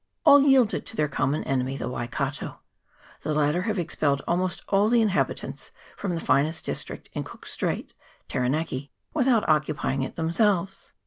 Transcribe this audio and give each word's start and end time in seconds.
All 0.25 0.41
yielded 0.41 0.83
to 0.87 0.95
their 0.95 1.07
common 1.07 1.43
enemy, 1.43 1.77
the 1.77 1.87
Waikato. 1.87 2.59
The 3.21 3.35
latter 3.35 3.61
have 3.69 3.77
expelled 3.77 4.23
almost 4.27 4.63
all 4.67 4.89
the 4.89 4.99
inhabitants 4.99 5.69
from 5.95 6.15
the 6.15 6.19
finest 6.21 6.65
district 6.65 7.11
in 7.13 7.23
Cook's 7.23 7.51
Straits, 7.51 7.93
Taranaki, 8.27 8.89
without 9.13 9.47
occupying 9.47 10.01
it 10.01 10.15
themselves. 10.15 10.93